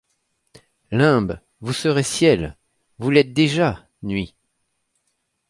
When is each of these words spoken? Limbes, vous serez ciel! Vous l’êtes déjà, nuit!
Limbes, 0.89 1.39
vous 1.59 1.73
serez 1.73 2.01
ciel! 2.01 2.57
Vous 2.97 3.11
l’êtes 3.11 3.33
déjà, 3.33 3.87
nuit! 4.01 4.33